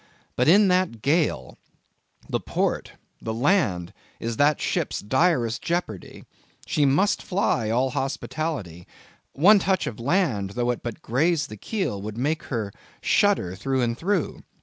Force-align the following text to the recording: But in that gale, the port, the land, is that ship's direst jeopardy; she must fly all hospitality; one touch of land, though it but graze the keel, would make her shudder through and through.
But 0.35 0.47
in 0.47 0.67
that 0.69 1.03
gale, 1.03 1.59
the 2.27 2.39
port, 2.39 2.93
the 3.21 3.35
land, 3.35 3.93
is 4.19 4.37
that 4.37 4.59
ship's 4.59 4.99
direst 4.99 5.61
jeopardy; 5.61 6.25
she 6.65 6.87
must 6.87 7.21
fly 7.21 7.69
all 7.69 7.91
hospitality; 7.91 8.87
one 9.33 9.59
touch 9.59 9.85
of 9.85 9.99
land, 9.99 10.53
though 10.57 10.71
it 10.71 10.81
but 10.81 11.03
graze 11.03 11.45
the 11.45 11.55
keel, 11.55 12.01
would 12.01 12.17
make 12.17 12.41
her 12.45 12.73
shudder 12.99 13.55
through 13.55 13.81
and 13.83 13.95
through. 13.95 14.41